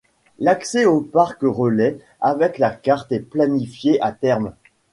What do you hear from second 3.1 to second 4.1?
est planifié,